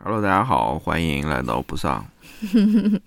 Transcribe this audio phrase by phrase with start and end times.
[0.00, 2.06] Hello，大家好，欢迎来到不丧。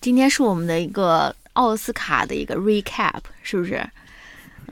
[0.00, 3.88] 今天是我们的一个奥斯卡的一个 recap，是不是？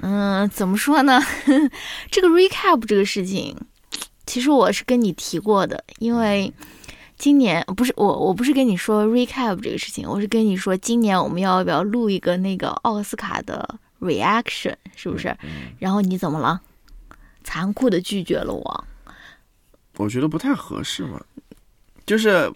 [0.02, 1.22] 嗯，怎么说呢？
[2.10, 3.56] 这个 recap 这个事情，
[4.26, 6.52] 其实我是跟你提过的，因为
[7.16, 15.34] 今年不是我，我不是跟你说 recap 这个事情，我是跟你说今年我们要不要录一个那个奥斯卡的 reaction，是不是？
[15.78, 16.60] 然后你怎么了？
[17.44, 18.84] 残酷的拒绝了我。
[19.96, 21.24] 我觉得不太合适嘛，
[22.06, 22.52] 就是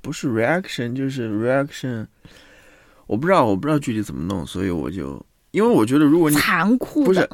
[0.00, 2.06] 不是 reaction 就是 reaction，
[3.06, 7.28] 我不知道我不知道具体怎么弄，所以我就因为我觉得如果你残酷不是，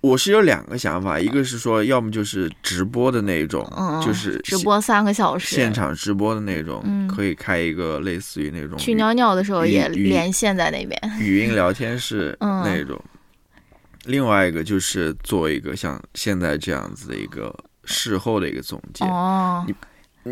[0.00, 10.98] 我是有两个想法，一个是说要么就是直播的那种，嗯，就是直播三个小时，现场直播的那种，嗯可以开一个类似于那种去尿尿的时候也连线在那边。
[11.18, 12.98] 语音聊天室嗯那种。
[14.06, 19.04] 另外一个就是做一个像现在这样子的一个事后的一个总结。
[19.04, 19.74] 哦，你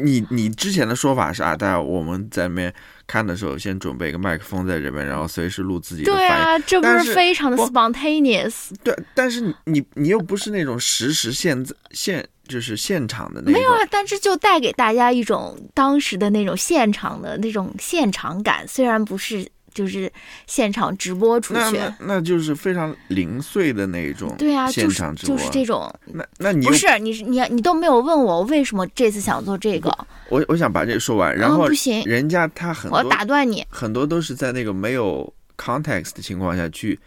[0.05, 2.75] 你你之前的说法是啊，大家我们在那边
[3.07, 6.13] 看的时候，先准备一个麦克风在这边，然后随时录自己的。
[6.13, 8.71] 对啊，这不是是非常的 spontaneous？
[8.83, 13.53] 对，但是你你你又不是那种实时现在现就是现场的那种。
[13.53, 19.47] 没有啊，但是就带给大家一种当时的那种现场的那种现场感，虽然不是
[19.79, 20.13] 就是
[20.49, 21.61] 现场直播出去。
[21.61, 24.35] 那那那就是非常零碎的那种。
[24.37, 25.37] 对啊，现就是场直播。
[25.37, 29.97] 就是这种，那那你不是你你你都没有问我为什么这次想做这个，
[30.31, 33.65] 我我想把这个说完，然后嗯不行人家他很我多打断你。
[33.71, 36.99] 很多都是在那个没有 context 的情况下去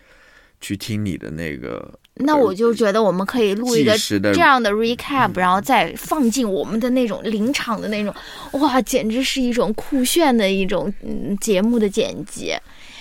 [0.61, 8.13] 去听你的那个那我就觉得我们可以录一个这样的 recap，然后再放进我们的那种临场的那种，
[8.59, 12.53] 哇，简直是一种酷炫的一种嗯节目的剪辑。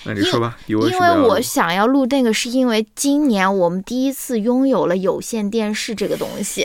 [0.04, 6.64] 那你说吧，因为我想要录那个，是因为今年我们第一次拥有了有线电视这个东西，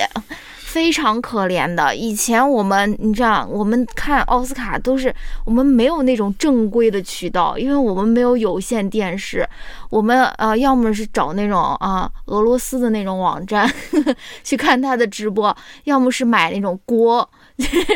[0.75, 1.95] 非常可怜的。
[1.95, 5.13] 以前我们你知道，我们看奥斯卡都是
[5.45, 9.47] 我们没有那种正规的渠道，因为我们没有有线电视，
[9.89, 13.71] 我们呃要么是找那种啊俄罗斯的那种网站
[14.43, 15.55] 去看他的直播，
[15.85, 17.29] 要么是买那种锅。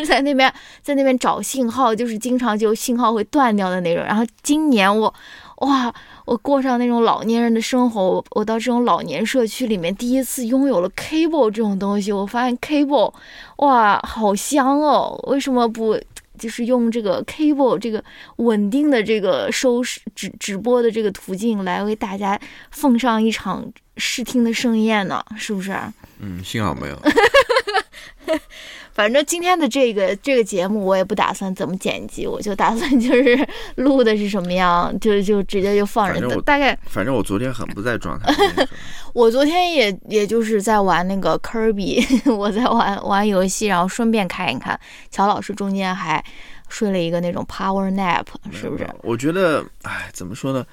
[0.07, 0.49] 在那边，
[0.81, 4.01] 在那边找信号，就是经常就信号会断掉的那种。
[4.05, 5.13] 然后今年我，
[5.57, 5.93] 哇，
[6.29, 13.11] 我过上那种老年人的生活，我我到这种老年社区里面，第一次拥有了 cable 这种东西，我发现 cable，
[13.57, 15.19] 哇，好香哦！
[15.23, 15.99] 为什么不
[16.37, 18.03] 就是用这个 cable 这个
[18.35, 23.65] 稳定的这个收视直直播的这个途径来为大家奉上一场
[23.97, 25.25] 视听的盛宴呢？
[25.35, 25.75] 是不是？
[26.19, 26.95] 嗯，幸好没有。
[28.99, 36.27] 反正今天的这个这个节目我也不打算怎么剪辑，我就打算 就是录的是什么样，就就直接就放人的。
[36.27, 38.29] 反正大概反正我昨天很不在状态。
[39.15, 44.77] 我昨天也也就是在玩那个科比， 我在玩玩游戏，然后顺便看一看。
[45.09, 46.21] 乔老师中间还
[46.67, 48.85] 睡了一个那种 power nap，是不是？
[49.03, 50.65] 我觉得，哎，怎么说呢？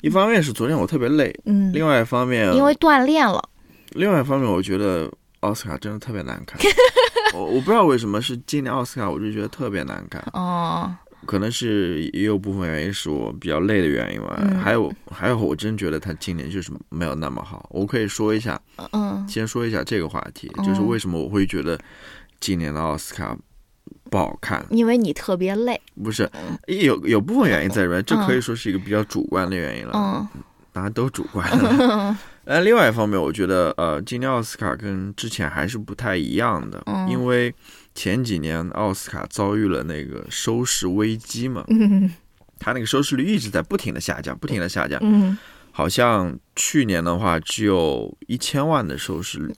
[0.00, 3.46] 一方面是昨天我特别累，嗯，另外一方面，因为锻炼了。
[3.90, 5.10] 另外一方面，我觉得
[5.40, 6.60] 奥斯卡真的特别难看。
[7.34, 10.22] 我我不知道为什么是今年奥斯卡，我就觉得特别难看。
[10.32, 10.90] 哦，
[11.26, 17.68] 可能是也有部分原因是我比较累的原因吧，嗯还有还有，我真觉得他今年就是没有那么好。
[17.70, 18.58] 我可以说一下，
[18.92, 21.78] 嗯先说一下这个话题，嗯就是为什么我会觉得
[22.40, 23.36] 今年的奥斯卡
[24.10, 24.64] 不好看。
[24.70, 25.78] 因为你特别累。
[26.02, 26.28] 不是
[26.66, 30.26] 有有部分原因在里面，这可以说是一个比较主观的原因了，嗯
[30.72, 32.16] 当然都主观了。
[32.48, 37.06] 呃，另外一方面，我觉得呃，今年奥斯卡跟之前还是不太一样的，嗯。
[37.10, 37.54] 因为
[37.94, 42.10] 前几年奥斯卡遭遇了那个收视危机嘛，嗯
[42.58, 45.36] 它那个收视率一直在不停的下降，不停的下降，嗯
[45.72, 49.54] 好像去年的话只有一千万的收视率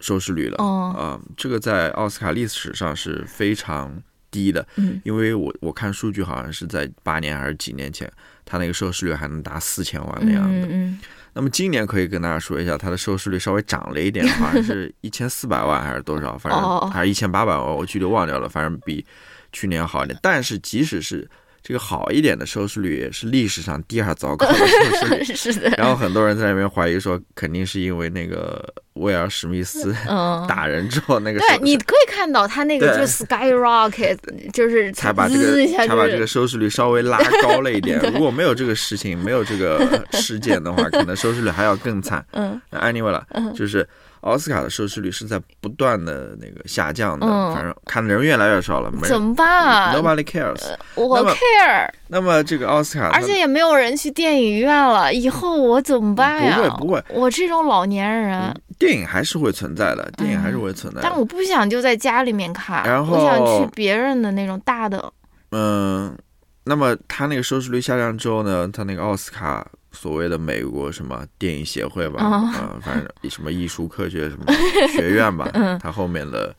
[0.00, 3.98] 收视率了，哦啊、这个在奥斯卡历史上是非常
[4.30, 5.00] 低的，嗯。
[5.04, 8.12] 因为我我看数据好像是在八年还是几年前，
[8.44, 10.66] 它那个收视率还能达四千万那样的。
[10.66, 10.98] 嗯嗯
[11.36, 19.04] 那么今年可以跟大家说一下，它的收视率稍微涨了一点，好 像是一千四百万还是多少，反哦正还是一千八百万，我具体忘掉了，反正比
[19.52, 20.18] 去年好一点。
[20.22, 21.28] 但是即使是
[21.66, 25.16] 这个好一点的收视率，也是历史上第二糟糕的收视率。
[25.16, 25.68] 嗯， 是的。
[25.76, 34.16] 然后很多人在那边怀疑说，肯定是因为那个威尔史密斯嗯，打人之后那个对，收你可以看到他那个就 skyrocket，
[34.54, 37.98] 就是才把这个才把这个收视率稍微拉高了一点。
[38.14, 42.24] 如果没有这个事情，没有这个事件的话，可能收视率还要更惨。
[42.34, 43.26] 嗯那 anyway 了，
[43.56, 43.84] 就是
[44.26, 49.46] 奥斯卡的收视率是在不断的那个下降的，嗯反正看的人越来越少了，没人怎么办？
[49.46, 50.62] 啊 Nobody cares。
[50.96, 56.56] 我 care，那么这个奥斯卡，而且也没有人去电影院了，以后我怎么办呀？
[56.56, 61.08] 不会不会我这种老年人，电影还是会存在的，电影还是会存在的。
[61.08, 65.12] 但我不想就在家里面看，然我想去别人的那种大的。
[65.52, 66.16] 嗯，
[66.64, 69.66] 那么他那个收视率下降之后呢，他那个奥斯卡
[69.96, 72.48] 所谓的美国什么电影协会吧，哦。
[72.60, 74.44] 嗯，反正什么艺术科学什么
[74.94, 75.50] 学院吧，
[75.80, 76.54] 他后面的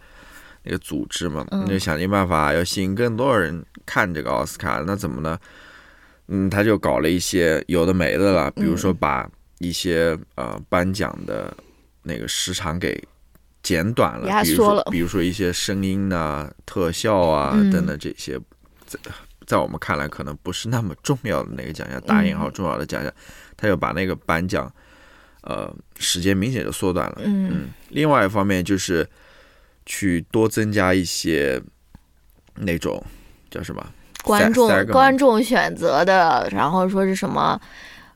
[0.63, 1.66] 那个组织嘛，嗯。
[1.68, 5.38] 就想尽办法要吸引更多人看这个奥斯卡，那怎么呢？
[6.30, 9.30] 嗯，他就搞了一些有的没的了，比如说把
[9.60, 11.56] 一些呃颁奖的
[12.04, 13.01] 那个时长给
[13.63, 14.81] 减短了，比如压缩了。
[14.84, 17.72] 说比如说一些声音啊、特效啊嗯。
[17.72, 18.38] 等等这些，
[19.47, 23.11] 在在我们看来可能不是那么重要的那个奖项，打引嗯号重要的奖项，
[23.55, 24.71] 他又把那个颁奖
[25.41, 27.21] 呃时间明显就缩短了。
[27.23, 27.49] 嗯。
[27.49, 29.09] 嗯，另外一方面就是
[29.85, 31.59] 去多增加一些
[32.55, 33.03] 那种
[33.49, 33.83] 叫什么？
[34.23, 37.59] 观众观众选择的，然后说是什么，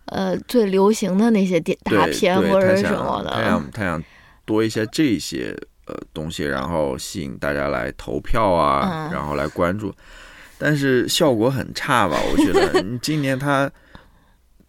[0.05, 3.31] 呃，最流行的那些电大片或者什么的。
[3.31, 4.03] 他想，他想
[4.43, 9.13] 多一些这些呃东西，然后吸引大家来投票啊，嗯。
[9.13, 9.95] 然后来关注，
[10.61, 12.15] 但是效果很差吧？
[12.31, 13.69] 我觉得嗯今年他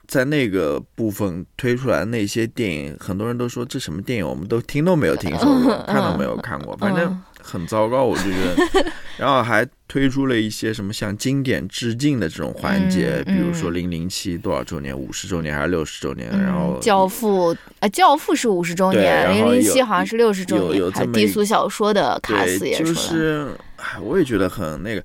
[0.08, 8.92] 在那个部分推出来那些电影，很多人都说这什么电影，我们都听都没有听说过，嗯看都没有看过，反正嗯很糟糕，我就觉得。
[9.18, 22.94] 然后还推出了一些什么像经典致敬的这种环节，嗯比如说嗯零零七多少周年、五十周年还是六十周年，然后嗯，教父啊，教父是五十周年，零零七好像是六十周年有有这么低俗小说的卡斯也出来了。
[22.94, 25.04] 是，哎，我也觉得很那个，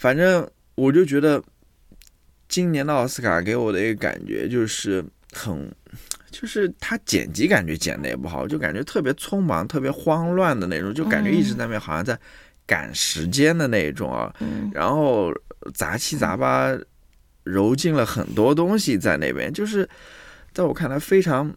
[0.00, 1.42] 反正我就觉得
[2.48, 5.70] 今年的奥斯卡给我的一个感觉就是很，
[6.30, 12.18] 就是他剪辑感觉剪的也不好，就感觉特别匆忙、特别慌乱的那种，就感觉一直在那边好像在
[12.64, 14.70] 赶时间的那种啊，嗯。
[14.72, 15.30] 然后
[15.74, 16.74] 杂七杂八
[17.44, 19.86] 揉进了很多东西在那边，就是
[20.54, 21.54] 在我看来非常，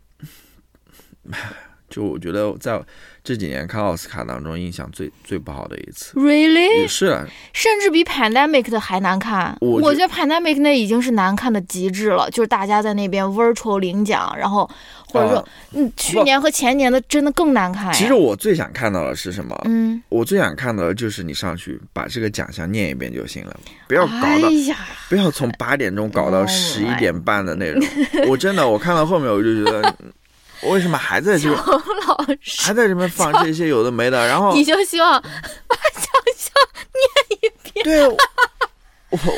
[1.94, 2.82] 就我觉得在
[3.24, 6.20] 这几年看奥斯卡当中印象最最不好的一次。
[6.20, 6.82] Really？
[6.82, 7.24] 也是啊，
[7.54, 9.56] 甚至比 Pandemic 的还难看。
[9.62, 14.68] 我觉我觉得 Pandemic 那已经是难看的极致了，就是大家在那边 virtual 领奖，然后
[15.08, 17.94] 或者说，啊嗯，去年和前年的真的更难看。
[17.94, 19.56] 其实我最想看到的是什么？
[19.66, 23.56] 嗯，我最想看到的就是你上去把这个奖项念一遍就行了，
[23.88, 24.76] 不要搞哎到呀，
[25.10, 27.84] 不要从八点钟搞到 Oh 十一点半的那种。
[28.28, 29.96] 我真的，我看到后面我就觉得，
[30.70, 31.56] 为什么还在这 个
[32.08, 34.28] 老师，还在这边放这些有的没的？
[34.28, 36.06] 然后 你就希望把奖
[36.36, 36.54] 项
[37.84, 38.18] 对，我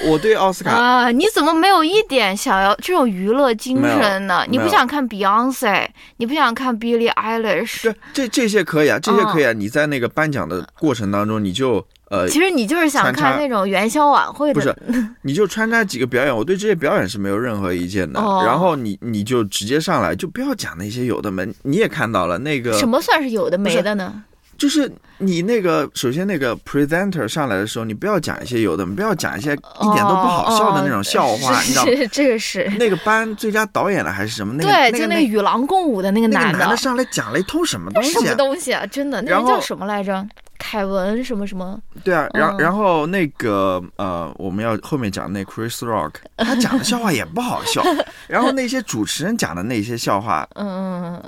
[0.05, 1.11] 我对奥斯卡啊？
[1.11, 4.45] 你怎么没有一点想要这种娱乐精神呢？
[4.47, 5.87] 你不想看 Beyonce，
[6.17, 9.53] 你不想看 Billie Eilish，对这这些可以啊，这些可以啊。
[9.53, 14.73] 你在那个颁奖的过程当中，你就呃，其实你就是想看那种元宵晚会不是，
[15.23, 18.19] 你就穿插几个表演，我对这些表演是没有任何意见的。
[18.19, 21.47] 哦然后你你就直接上来，就不要讲那些有的没。
[21.63, 24.23] 你也看到了那个什么算是有的没的呢？
[24.57, 31.91] 就是你那个首先那个 presenter 上来的时候，你不要讲一些有的，不要讲一些一点都不好笑的那种笑话，哦你知道吗？
[32.11, 32.71] 这个 是。
[32.79, 34.53] 那个颁最佳导演的还是什么？
[34.53, 38.21] 那个对，那个就那个与狼共舞的那个那个的，男的上来讲了一通什么东西啊？
[38.29, 38.85] 么东西啊？
[38.85, 40.25] 真的，那然后个叫什么来着？
[40.57, 41.79] 凯文什么什么？
[42.03, 47.83] 对啊，然嗯然后那个呃，我们要后面讲那 Chris Rock，他讲的笑话也不好笑，
[48.27, 51.21] 然后那些主持人讲的那些笑话嗯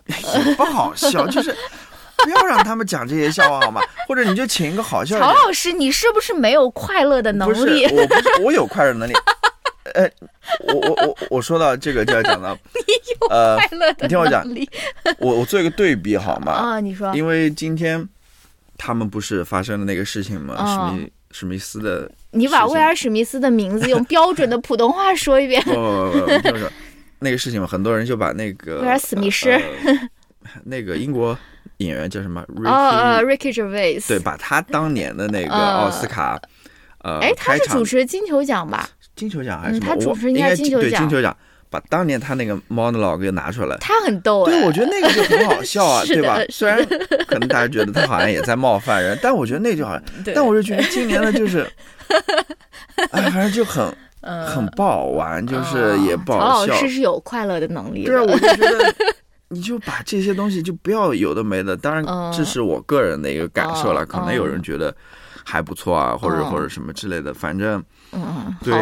[0.45, 1.55] 也不好笑， 就是
[2.23, 3.81] 不要让他们讲这些笑话好吗？
[4.07, 5.33] 或者你就请一个好笑一曹。
[5.33, 7.85] 老师，你是不是没有快乐的能不是，力？
[7.85, 9.13] 我不是，我有快乐能力。
[9.93, 10.03] 呃，
[10.67, 14.69] 我我我我说到这个就要讲到，你有，快乐的你听我讲能力
[15.17, 16.51] 我我做一个对比好吗？
[16.51, 16.79] 啊！
[16.81, 18.05] 你说，因为今天
[18.77, 20.55] 他们不是发生了那个事情吗？
[20.59, 25.61] 嗯史密史密斯的你把威尔史密斯的名字用标准的普通话说一遍。
[25.63, 25.71] 不
[26.13, 26.71] 不不不，你听我说，
[27.19, 29.61] 那个事情嘛，很多人就把那个威尔史密斯呃
[30.63, 31.37] 那个英国
[31.77, 36.39] 演员叫什么哦呃 Ricky，，Ricky Gervais，对，，把他当年的那个嗯奥斯卡，
[36.99, 38.89] 呃，哎，他是主持金球奖吧？
[39.15, 39.85] 金球奖还是什么？
[39.85, 41.35] 嗯他主持应该应该金球奖对金球奖，
[41.69, 43.75] 把当年他那个 monologue 给拿出来。
[43.81, 44.51] 他很逗哎。
[44.51, 46.39] 对，我觉得那个就很好笑啊， 对吧？
[46.49, 46.77] 虽然
[47.27, 51.69] 可能大家觉得他好像也在冒犯人，但我觉得那就好像， 对但我就觉得今年的就是，
[53.11, 53.85] 哎，反正就很
[54.21, 56.73] 嗯很不好玩，就是也不曹好笑。
[56.73, 58.11] 老师是有快乐的能力的。
[58.11, 58.95] 对啊，我就觉得
[59.49, 61.75] 你就把这些东西就不要有的没的。
[61.77, 64.93] 当然，嗯这是我个人的一个感受了，嗯可能有人觉得
[65.45, 67.33] 还不错啊，或者嗯或者什么之类的。
[67.33, 67.81] 反正
[68.23, 68.73] 嗯，对。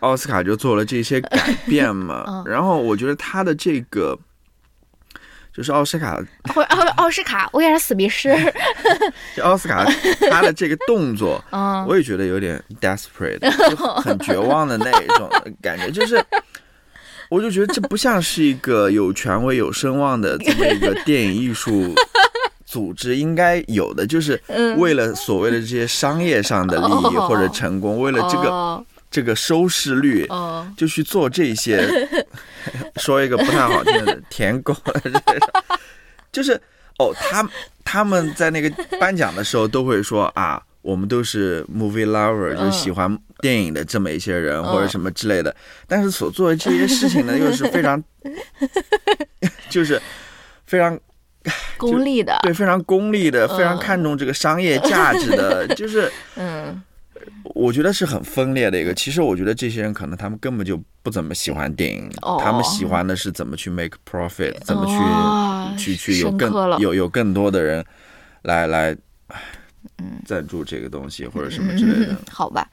[0.00, 2.44] 奥斯卡就做了这些改变嘛 嗯。
[2.46, 4.18] 然后我觉得他的这个。
[5.52, 6.16] 就是奥斯卡，
[6.54, 8.30] 或奥奥斯卡，威尔史密斯，
[9.36, 9.84] 就奥斯卡
[10.30, 15.28] 他的这个动作， 嗯，我也觉得有点 desperate，就很绝望的那一种
[15.60, 16.24] 感觉，就是
[17.28, 21.92] 我就觉得这不像是一个有权威、有声望的这么一个电影艺术
[22.70, 24.40] 组织应该有的，就是
[24.78, 28.86] 为了所谓的这些商业上的利益或者成功，为了这个哦。
[29.10, 30.64] 这个收视率，哦。
[30.76, 31.84] 就去做这些，
[33.02, 34.72] 说一个不太好听的舔狗
[36.30, 36.52] 就是
[37.00, 37.44] 哦，他
[37.82, 45.52] 他们在那个颁奖的时候都会说啊，我们都是 movie lover，就是喜欢电影的这么一些人、或者什么之类的，
[45.88, 48.00] 但是所做的这些事情呢，又是非常，
[49.68, 50.00] 就是
[50.66, 50.96] 非常
[51.78, 56.10] 功利的，对非常功利的，嗯非常看重这个商业价值的， 就是。
[56.36, 56.82] 嗯
[57.54, 58.94] 我觉得是很分裂的一个。
[58.94, 67.84] 其实我觉得这些人可能他们根本就不怎么喜欢电影，哦他们喜欢的是怎么去 make profit，怎么去、哦去去有更有有更多的人
[68.42, 68.96] 来来
[69.98, 72.16] 嗯赞助这个东西或者什么之类的。
[72.30, 72.66] 好吧，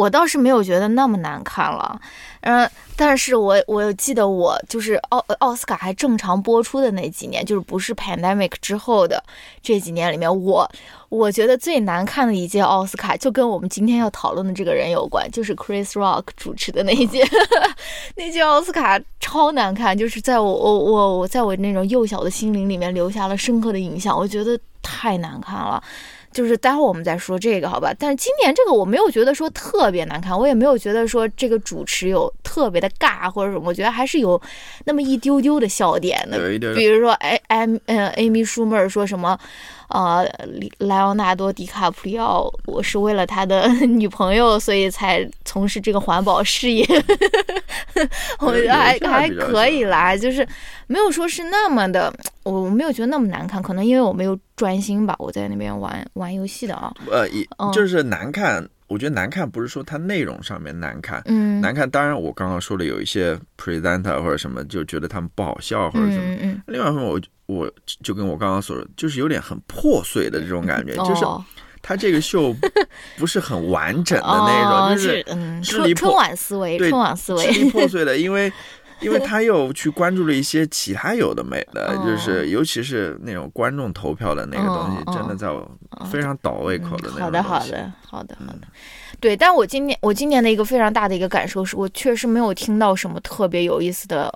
[0.00, 2.00] 我倒是没有觉得那么难看了，
[2.40, 9.22] 嗯、但是我我记得我就是奥奥斯卡还正常播出的那几年，就是不是 pandemic 之后的
[9.62, 10.66] 这几年里面，我
[11.10, 17.22] 我觉得最难看的一届奥斯卡，就跟我们今天要讨论的这个人有关，就是 Chris Rock 主持的那一届，
[18.16, 25.82] 那届奥斯卡超难看，就是在我我我我在我那种幼小的心灵里面留下了深刻的印象，我觉得太难看了。
[26.32, 27.92] 就是待会儿我们再说这个，好吧？
[27.98, 34.40] 但是今年这个我没有觉得说特别难看，我也没有觉得说这个主持有特别的尬或者什么，我觉得还是有
[34.84, 36.38] 那么一丢丢的笑点的。
[36.38, 39.38] 有一点比如说，哎哎，嗯，Amy Schumer 说什么，
[39.90, 40.24] 呃，
[40.78, 46.86] 莱昂纳多·迪卡普里奥，我是为了他的 女朋友，所以才从事这个环保事业。
[48.38, 50.46] 我觉得还还可以啦，就是
[50.86, 52.12] 没有说是那么的，
[52.44, 56.92] 我没有觉得那么难看，可能因为我没有专心吧，我在那边玩玩游戏的啊。
[57.10, 58.66] 呃，一嗯就是难看。
[58.86, 61.88] 我觉得难看不是说它内容上面难看，嗯，难看。
[61.88, 66.24] 当然，我刚刚说的有一些 presenter 或者什么，就觉得他们不好笑或者什么。
[66.24, 67.20] 嗯嗯另外一方面，我
[67.50, 67.70] 我
[68.02, 71.24] 就跟我刚刚所说，就是有点很破碎的这种感觉，嗯，就是
[71.82, 72.54] 他这个秀
[73.16, 78.52] 不是很完整的那种，哦就是嗯支离春春晚思维，对春晚思维支，离破碎的，因为
[79.00, 85.66] 因为他又去关注了一些其他有的没的，哦就是尤其是那种观众投票的那个东西，哦真的在我
[86.10, 87.58] 非常倒胃口的那种嗯好的，好。
[87.60, 88.60] 的，好的，好的。
[89.18, 94.30] 对，但我今年我今年的一个非常大的一个感受是，我确实没有听到什么特别有意思的，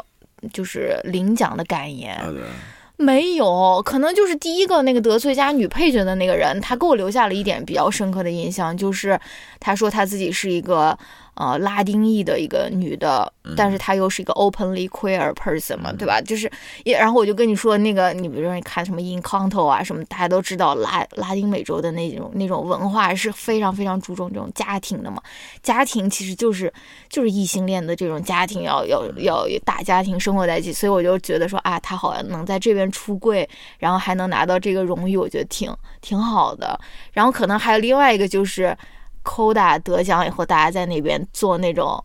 [0.50, 2.18] 就是领奖的感言。
[2.18, 2.40] 好的，
[2.96, 9.18] 没有，可能就是第一个那个得最佳女配角的那个人，他给我留下了一点比较深刻的印象，就是
[9.58, 10.96] 他说他自己是一个
[11.34, 16.20] 呃拉丁裔的一个女的，但是她又是一个 openly queer person 嘛，对吧？
[16.20, 16.50] 就是
[16.84, 25.22] 也，然后我就跟你说那个，你比如说你看什么 Encanto 啊什么，大家都知道拉拉丁美洲的那种那种文化是非常非常注重这种家庭的嘛，
[25.62, 26.72] 家庭其实就是
[27.08, 33.48] 就是异性恋的这种家庭要要要大家庭生活在一起，所以我就觉得说啊，她好像能在这边出柜，
[33.78, 36.78] 然后还能拿到这个荣誉，我觉得挺挺好的。
[37.12, 38.76] 然后可能还有另外一个就是
[39.24, 42.02] Coda 得奖以后，大家在那边做那种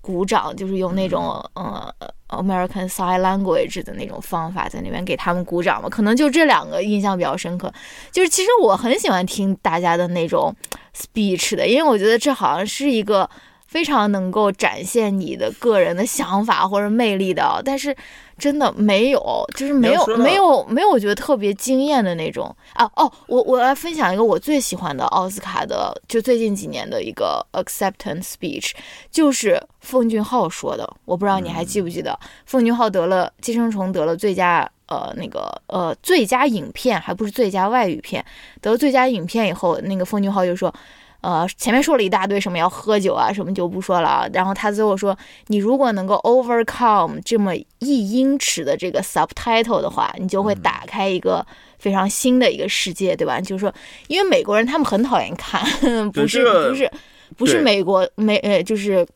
[0.00, 1.92] 鼓掌，就是用那种呃
[2.28, 5.88] American Sign Language 的那种方法在那边给他们鼓掌嘛。
[5.88, 7.72] 可能就这两个印象比较深刻。
[8.12, 10.54] 就是其实我很喜欢听大家的那种
[10.94, 13.28] speech 的，因为我觉得这好像是一个
[13.66, 17.96] 非常能够展现你的个人的想法或者魅力的，但是
[18.40, 22.52] 真的没有，就是没有没有没有我觉得特别惊艳的那种。
[22.72, 28.72] 啊哦，我我来分享一个我最喜欢的奥斯卡的，就最近几年的一个 acceptance speech，
[29.10, 38.24] 就是奉俊昊说的，我不知道你还记不记得，奉俊昊得了《寄生虫》得了最佳呃那个呃最佳影片，还不是最佳外语片，
[38.60, 40.74] 得了最佳影片以后，那个奉俊昊就说。
[41.20, 44.26] 呃，前面说了一大堆什么要喝酒啊，什么就不说了啊。
[44.32, 45.16] 然后他最后说，
[45.48, 51.46] 你如果能够 overcome 这么一英尺的这个 subtitle 的话，你就会打开一个
[51.78, 53.40] 非常新的一个世界，对吧？
[53.40, 53.72] 就是说，
[54.08, 55.62] 因为美国人他们很讨厌看，
[56.12, 56.90] 不是这个不是
[57.36, 59.06] 不是美国美呃就是。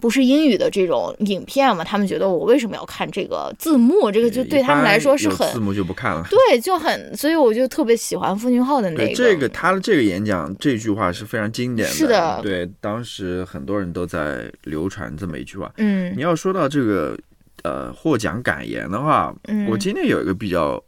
[0.00, 1.84] 不是英语的这种影片嘛？
[1.84, 4.10] 他们觉得我为什么要看这个字幕？
[4.10, 6.26] 这个就对他们来说是很字幕就不看了。
[6.28, 9.14] 对，就很，所以我就特别喜欢奉俊昊的那对个。
[9.14, 15.72] 这个他的这个演讲这句话是非常经典的，是的对，当时很多人都在流传这么一句话。
[15.76, 17.16] 嗯你要说到这个
[17.62, 20.82] 呃获奖感言的话，嗯，我今天有一个比较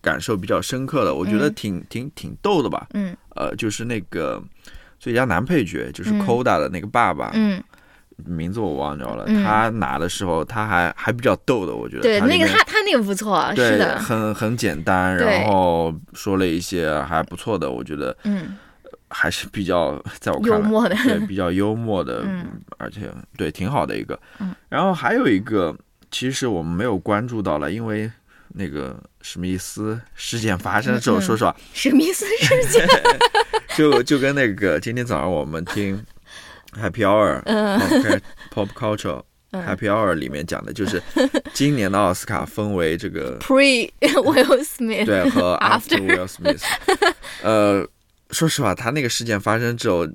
[0.00, 2.86] 感受比较深刻的，我觉得嗯挺、挺挺逗的吧。
[2.94, 4.42] 嗯呃，就是那个
[4.98, 7.62] 最佳男配角，就是嗯 Koda 的那个爸爸，嗯，
[8.26, 9.24] 名字我忘掉了。
[9.26, 9.44] 嗯。
[9.44, 12.02] 他拿的时候，他还还比较逗的，我觉得。
[12.02, 18.56] 对，那个他他他那个不错，是的，很很简单，然后说了一些还不错的，我觉得嗯，
[19.08, 22.46] 还是比较在我看来幽默的，对比较幽默的， 嗯。
[22.78, 24.18] 而且对挺好的一个。
[24.38, 24.54] 嗯。
[24.68, 25.76] 然后还有一个
[26.10, 28.10] 其实我们没有关注到了，因为
[28.54, 31.22] 那个史密斯事件发生之后，嗯嗯。
[31.22, 32.88] 说实话，史密斯事件，
[33.76, 36.02] 就就跟那个今天早上我们听
[36.78, 37.78] Happy Hour、嗯
[38.54, 39.22] Pop Culture、
[39.52, 41.02] Happy Hour 里面讲的，就是
[41.52, 46.62] 今年的奥斯卡分为这个 Pre Will Smith，对和 After Will Smith。
[47.42, 47.86] 呃，
[48.30, 50.06] 说实话，他那个事件发生之后，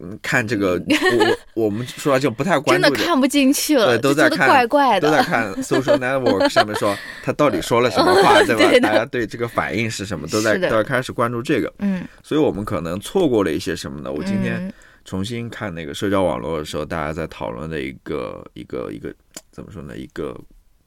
[0.00, 5.08] 嗯看这个我我我们说就不太关注这真的看不进去了，对，都在看，怪怪的。
[5.08, 8.78] 都在看 social network 上面说他到底说了什么话，对吧？
[8.80, 14.10] 大家对这个反应是什么，都在都在开始关注这个，嗯，所以我们可能错过了一些什么呢？
[14.10, 14.72] 我今天嗯
[15.08, 19.10] 重新看那个社交网络的时候，大家在讨论的一个一个一个
[19.50, 19.96] 怎么说呢？
[19.96, 20.38] 一个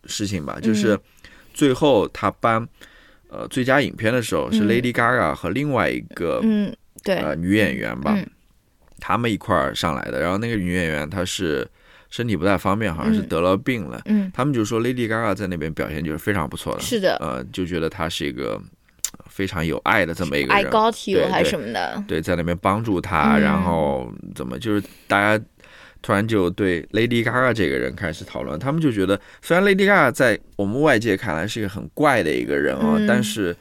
[0.06, 0.96] 事情吧，就是
[1.56, 2.64] 最后他颁
[3.30, 4.68] 呃最佳影片的时候，是嗯。
[4.68, 6.72] Lady Gaga 和另外一个嗯，
[7.04, 8.30] 对，呃女演员吧，嗯。
[9.00, 10.22] 他们一块儿上来的。
[10.22, 11.68] 然后那个女演员她是
[12.12, 13.28] 身体不太方便，好像是嗯。
[13.28, 14.00] 得了病了。
[14.06, 17.18] 嗯，他们就说 Lady Gaga 在那边表现就是非常不错的，是的。
[17.20, 18.62] 呃，就觉得她是一个呃
[19.42, 20.72] 非常有爱的这么一个，I 人。
[20.72, 25.44] got you 对还是什么的，对，在那边帮助他，嗯然后怎么就是大家
[26.04, 33.58] 突然就对 Lady Gaga 这个人开始讨论，他们就觉得虽然 Lady Gaga 在我们外界看来是一个很怪的一个人哦，嗯但是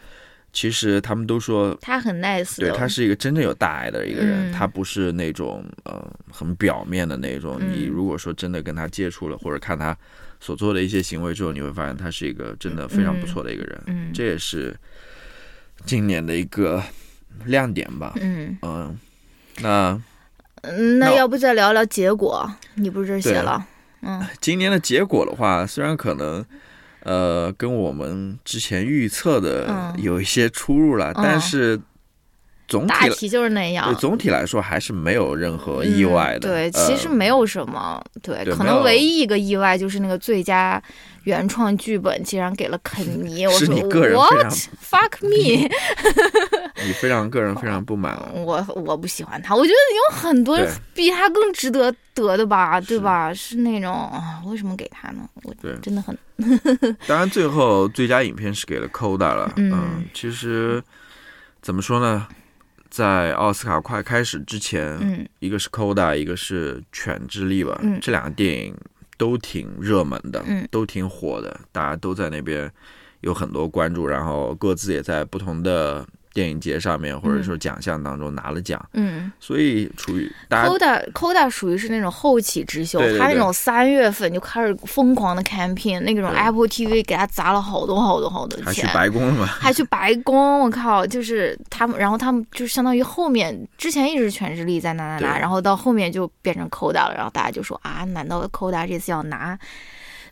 [0.53, 7.57] 其实他们都说他很 nice，对他是一个真正有大爱的一个人，嗯他不是那种呃很表面的那种。
[7.59, 9.97] 嗯你如果说真的跟他接触了，或者看他
[10.41, 13.83] 所做的一些行为之后，你会发现他是一个真的非常不错的一个人。
[13.87, 14.75] 嗯这也是
[15.85, 16.83] 今年的一个
[17.45, 18.13] 亮点吧。
[18.21, 18.99] 嗯嗯，
[19.61, 20.01] 那
[20.63, 22.51] 嗯，那那要不再聊聊结果？
[22.75, 23.67] 你不是写了？
[24.03, 26.45] 嗯今年的结果的话，虽然可能。
[27.03, 31.81] 呃，跟我们之前预测的嗯有一些出入了，嗯但是
[32.69, 33.99] 总体大体就是那样对。
[33.99, 36.41] 总体来说还是没有任何意外的。
[36.41, 40.81] 嗯对，呃其实没有什么，对，可能唯一一个意外就是那个最佳
[41.25, 44.47] 原创剧本竟然给了肯尼， 我说是你个人 What
[44.83, 45.69] fuck me，
[46.85, 48.19] 你非常个人非常不满。
[48.35, 50.59] 我我不喜欢他，我觉得有很多
[50.95, 53.33] 比他更值得得的吧，对吧？
[53.35, 55.29] 是那种啊，为什么给他呢？
[55.45, 56.17] 我对真的很
[57.07, 59.53] 当然，最后最佳影片是给了 Coda 了。
[59.57, 60.83] 嗯其实
[61.61, 62.27] 怎么说呢，
[62.89, 67.79] 在奥斯卡快开始之前，嗯一个是 Coda，一个是《犬之力》吧。
[67.83, 68.75] 嗯这两个电影
[69.21, 70.67] 都挺热门的，嗯。
[70.71, 72.73] 都挺火的，大家都在那边
[73.21, 79.31] 有很多关注，然后各自也在不同的电影节上面或者说奖项当中拿了奖，嗯。
[79.41, 89.47] 所以处于大家，Coda Coda 属于是那种后起之秀，他那种三月份就开始疯狂的 campaign，那种 Apple TV 给他砸了好多好多好多钱还去，白宫了嘛。
[89.47, 99.59] 还去白宫，我靠，就是他们，然后他们就相当于后面之前一直是全智力在拿拿拿，然后到后面就变成 Coda 了，然后大家就说啊，难道 Coda 这次要拿？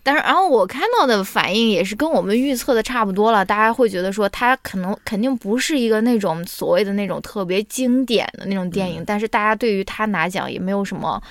[0.02, 11.22] 但是，然后我看到的反应也是跟我们预测的差不多了，大家会觉得说它可能肯定不是一个那种所谓的那种特别经典的那种电影，但是大家对于他拿奖也没有什么。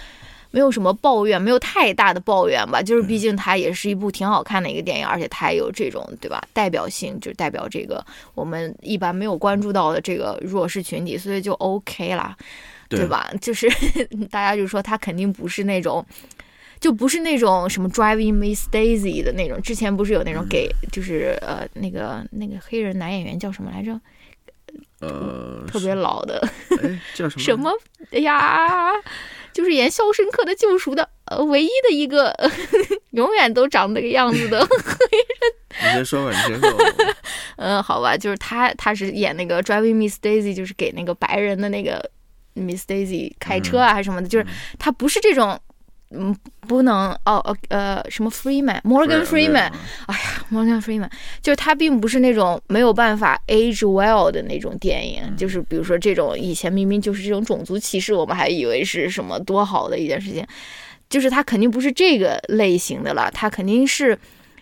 [0.50, 8.04] 没有什么抱怨，没有太大的抱怨吧，就是毕竟它也是一部挺好看的一个电影，而且它也有这种对吧代表性，就代表这个
[8.34, 12.36] 我们一般没有关注到的这个弱势群体，所以就 OK 啦，
[12.88, 13.30] 对吧？
[13.42, 13.70] 就是
[14.32, 16.04] 大家就说他肯定不是那种。
[16.80, 24.00] 就不是那种什么 Driving Miss Daisy 的那种，之前不是有那种给，就是呃那个那个黑人男演员叫什么来着？
[25.00, 26.40] 呃，特别老的
[26.82, 27.42] 哎叫什么？
[27.44, 27.72] 什么？
[28.12, 28.92] 哎呀，
[29.54, 32.36] 就是演《肖申克的救赎》的，呃，唯一的一个
[33.12, 35.84] 永远都长那个样子的 黑人。
[35.84, 36.78] 你先说吧，你先说。
[37.58, 42.10] 嗯，好吧，就是他，他是演那个 Driving Miss Daisy，就是给那个白人的那个
[42.56, 44.46] Miss Daisy 开车啊，还是什么的，就是
[44.80, 45.60] 他不是这种。
[46.12, 51.10] 嗯，不能哦哦呃，什么 Freeman，Morgan Freeman，Morgan Freeman，
[51.42, 60.48] 就是他并不是那种没有办法 age well 的那种电影，就是比如说这种以前明明就是这种种族歧视，我们还以为是什么多好的一件事情，
[61.10, 64.18] 就是他肯定不是这个类型的了，他肯定是，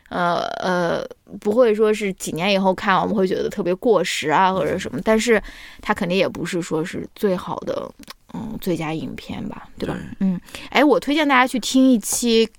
[0.09, 1.07] 呃呃，
[1.39, 5.39] 不会说是几年以后看我们会觉得特别过时啊或者什么，但是
[5.79, 7.87] 他肯定也不是说是最好的。
[8.35, 9.95] 嗯，最佳影片吧，对吧？
[9.95, 12.49] 对嗯，哎，我推荐大家去听一期，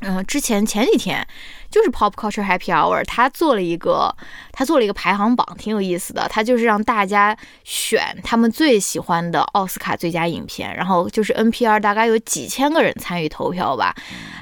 [0.00, 1.26] 嗯、之前前几天
[1.70, 4.14] 就是 Pop Culture Happy Hour，他做了一个，
[4.52, 6.28] 他做了一个排行榜，挺有意思的。
[6.28, 13.94] 他就是让大家选他们最喜欢的奥斯卡最佳影片，然后就是 NPR 大概有几千个人参与投票吧，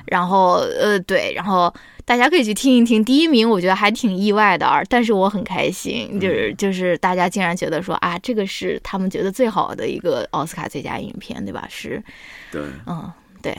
[0.07, 1.73] 然后呃对，然后。
[2.05, 11.65] 大家可以去听一听，第一名我觉得还挺意外的啊，但是我很开心，就是就是大家竟然觉得说啊，这个是他们觉得最好的一个奥斯卡最佳影片，对吧？
[11.71, 12.03] 是，
[12.51, 13.11] 对，嗯，
[13.41, 13.57] 对，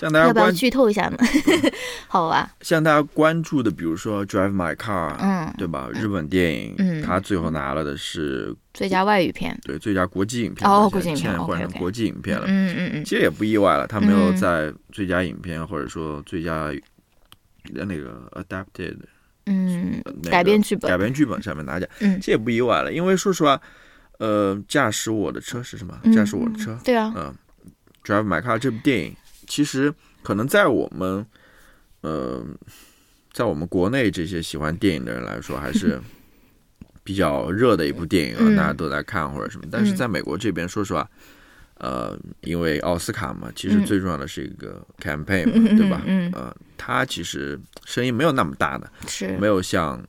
[0.00, 1.18] 像大家要不要剧透一下呢？
[2.08, 5.90] 好吧，像大家关注的，比如说《Drive My Car》，嗯，对吧？
[5.92, 7.02] 日本电影，嗯。
[7.02, 12.44] 他最后拿了的是最佳外语片，对最佳国际影片哦国际影片现在换成国际影片了。
[12.48, 13.04] 嗯嗯嗯。
[13.04, 14.36] 其实也不意外了，他没有嗯。
[14.36, 16.72] 在最佳影片或者说最佳
[17.72, 18.96] 那个 adapted
[19.46, 20.90] 嗯，改编剧本。
[20.90, 22.18] 改编剧本上面拿奖，嗯。
[22.20, 23.60] 这也不意外了，因为说实话，
[24.18, 25.98] 呃，驾驶我的车是什么？
[26.04, 27.34] 嗯驾驶我的车，对啊，嗯，
[28.08, 29.14] 《Drive My Car》这部电影，
[29.50, 31.26] 其实可能在我们，
[32.02, 32.40] 呃，
[33.32, 36.00] 在我们国内这些喜欢电影的人来说，还是
[37.02, 38.54] 比较热的一部电影啊，嗯。
[38.56, 39.64] 大家都在看或者什么。
[39.68, 39.96] 但是嗯。
[39.96, 41.10] 在美国这边，说实话，
[41.78, 43.84] 呃，因为奥斯卡嘛，其实嗯。
[43.84, 46.00] 最重要的是一个 campaign 嘛，嗯对吧？
[46.06, 46.30] 嗯。
[46.32, 49.36] 呃，它其实声音没有那么大的，是。
[49.38, 50.00] 没有像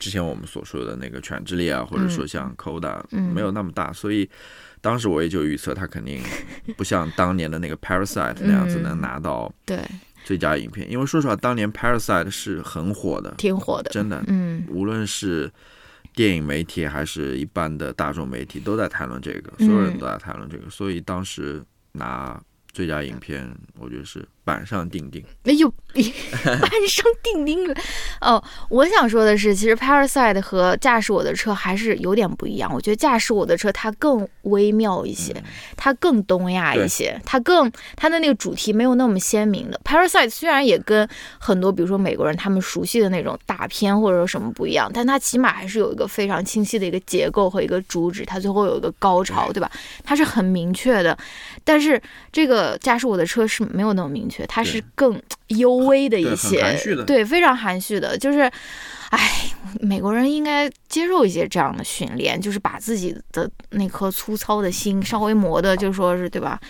[0.00, 3.32] 之前我们所说的那个《犬之力》啊，或者说像 Coda，、嗯。
[3.32, 4.28] 没有那么大，所以
[4.80, 6.20] 当时我也就预测他肯定
[6.76, 8.82] 不像当年的那个 Parasite 那样子嗯。
[8.82, 9.78] 能拿到对，
[10.24, 14.64] 最佳影片，因为说实话，当年 Parasite 是很火的，挺火的，真的，嗯。
[14.68, 15.52] 无论是
[16.14, 22.40] 电影媒体还是一般的大众媒体都在谈论这个，所有人都在谈论这个，所以当时拿
[22.72, 25.22] 最佳影片，我觉得是板上钉钉。
[25.44, 25.68] 哎呦，
[26.42, 27.74] 板上钉钉了。
[28.20, 32.72] 哦，我想说的是，其实 Parasite 和驾驶我的车还是有点不一样。
[32.72, 35.34] 我觉得驾驶我的车它更微妙一些，
[35.76, 39.80] 它更东亚一些，它更它的那个主题没有那么鲜明的。
[39.84, 49.70] Parasite 虽然也跟很多比如说美国人他们熟悉的那种大片或者说什么不一样，但它起码还是有一个非常清晰的一个结构和一个主旨，它最后有一个高潮，对吧？
[50.04, 51.16] 它是很明确的。
[51.64, 52.00] 但是
[52.32, 56.60] 这个驾驶我的车是没有那么明确，它是更幽微的一些，
[57.04, 58.50] 对，非常含蓄的，就是。
[59.10, 59.18] 哎，
[59.80, 66.60] 美国人应该接受一些这样的训练，就是把自己的那颗粗糙的心稍微磨的，就说是对吧？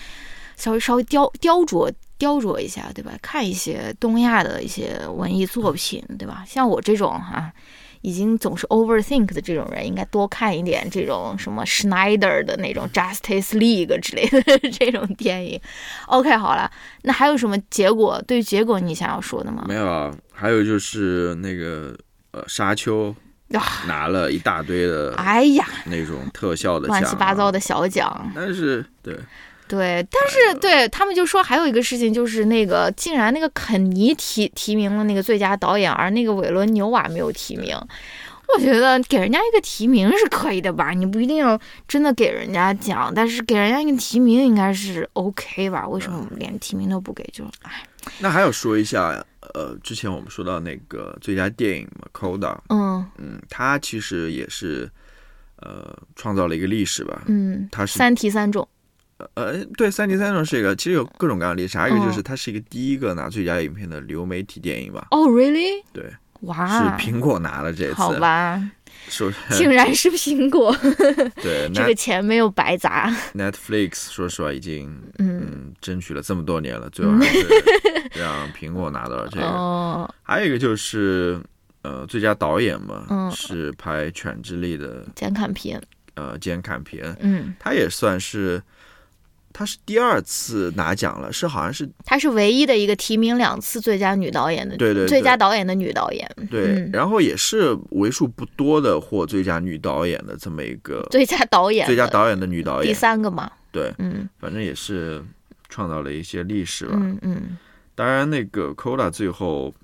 [0.56, 3.12] 稍微稍微雕雕琢雕琢一下，对吧？
[3.20, 6.42] 看一些东亚的一些文艺作品，对吧？
[6.48, 7.52] 像我这种哈、
[8.02, 15.60] 已经总是 overthink 的这种人，应该多看一点这种什么 Schneider 的那种 Justice League 之类的这种电影。
[16.08, 16.70] OK，好了，
[17.02, 18.22] 那还有什么结果？
[18.26, 19.64] 对于结果你想要说的吗？
[19.68, 21.94] 没有啊，还有就是那个
[22.32, 23.14] 呃，沙丘
[23.52, 27.50] 啊拿了一大堆的哎呀，那种特效的、啊乱七八糟。
[27.52, 28.32] 的小奖。
[28.34, 29.18] 但是对，
[29.70, 37.78] 对，但是对他们就说还有一个事情，就是那个竟然那个肯尼提提名了那个最佳导演，而那个韦伦纽瓦没有提名。
[38.52, 41.56] 我觉得给人家一个提名是可以的吧，你不一定要
[41.86, 45.86] 真的给人家奖，但是给人家一个提名应该是 OK 吧？
[45.86, 47.22] 为什么连提名都不给？
[47.32, 47.86] 就哎，
[48.18, 54.90] 那还有说一下，呃，之前我们说到那个最佳电影嘛，Coda，嗯嗯，它其实也是
[55.58, 57.22] 呃创造了一个历史吧。
[57.26, 58.66] 嗯，他是三提三中，
[59.34, 65.06] 呃，对，三 D 三种是一个，其实有各种各样的历史，还有一个就是哦它是一个第一个拿最佳影片的流媒体电影吧？
[65.10, 65.82] 哦，really？
[65.92, 66.04] 对，
[66.42, 66.98] 哇。
[66.98, 67.94] 是，苹果拿了这次。
[67.94, 68.62] 好吧，
[69.08, 70.74] 说 竟然是苹果，
[71.42, 73.10] 对 这个钱没有白砸。
[73.34, 77.46] Net Netflix 说实话已经嗯，嗯争取了这么多年了，最后还是
[78.14, 79.46] 让苹果拿到了这个。
[79.46, 81.40] 哦，还有一个就是
[81.82, 83.30] 呃最佳导演嘛，嗯。
[83.30, 85.76] 是拍《犬之力》的简坎皮，
[86.14, 88.60] 呃简坎皮恩，嗯，他也算是
[89.52, 95.08] 他是第二次拿奖了，是好像是她是唯一的一个提名两次最佳女导演的，对对对。
[95.08, 96.90] 最佳导演的女导演，对，嗯。
[96.92, 102.92] 然后也是为数不多的获最佳女导演的这么一个最佳导演，最佳导演的女导演。
[102.92, 104.28] 第，三个嘛，对，嗯。
[104.38, 105.22] 反正也是
[105.68, 106.92] 创造了一些历史吧。
[106.94, 107.58] 嗯嗯。
[107.94, 109.74] 当然，那个 Coda 最后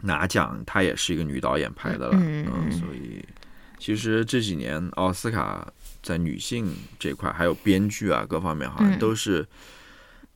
[0.00, 2.52] 拿奖，她也是一个女导演拍的了，嗯嗯。
[2.68, 3.24] 嗯所以
[3.78, 5.66] 其实这几年奥斯卡
[6.02, 9.46] 在女性这块，还有编剧啊各方面，好像嗯都是、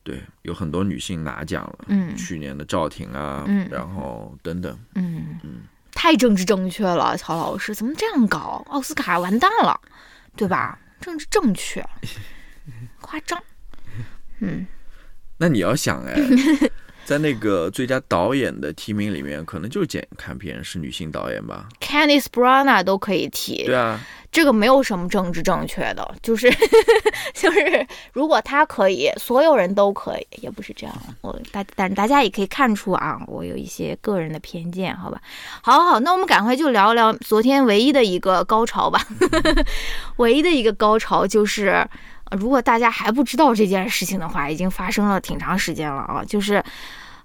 [0.03, 1.85] 对有很多女性拿奖了。
[1.87, 8.63] 嗯去年的赵婷啊，嗯然后等等，嗯嗯，太政治正确了，曹老师怎么这样搞？
[8.69, 9.79] 奥斯卡完蛋了，
[10.35, 10.77] 对吧？
[11.01, 11.85] 政治正确，
[13.01, 13.41] 夸张，
[14.39, 14.65] 嗯
[15.37, 16.15] 那你要想哎，
[17.05, 26.51] 在那个最佳导演的提名里面，可能就简看片是女性导演吧？，Candice Branagh 都可以提，对啊，这个没有什么政治正确的，就是
[27.33, 30.95] 就是，如果他可以，所有人都可以，也不是这样。
[31.21, 35.21] 我大但大家也可以看出啊，我有一些个人的偏见，好吧？
[35.61, 38.99] 好好好，那我们赶快就聊聊昨天唯一的一个高潮吧。
[40.17, 41.87] 唯一的一个高潮就是，
[42.29, 46.63] 呃如果大家还不知道这件事情的话，已经发生了挺长时间了啊，就是。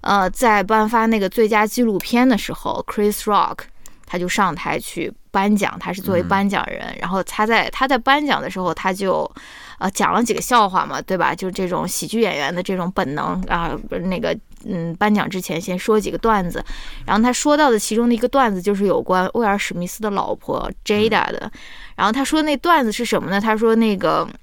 [0.03, 3.59] 呃，在颁发那个最佳纪录片的时候，Chris Rock
[4.03, 9.31] 他就上台去颁奖，他是作为嗯颁奖人，然后他在他在颁奖的时候，他就
[9.77, 11.35] 呃讲了几个笑话嘛，对吧？
[11.35, 14.35] 就这种喜剧演员的这种本能啊，那个
[14.65, 16.65] 嗯，颁奖之前先说几个段子，
[17.05, 21.51] 然后他说到的其中的一个段子就是有关威尔史密斯的老婆 Jada 的，
[21.95, 23.39] 然后他说那段子是什么呢？
[23.39, 24.33] 他说那个嗯